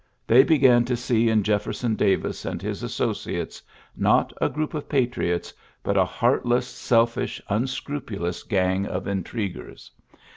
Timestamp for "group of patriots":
4.53-5.53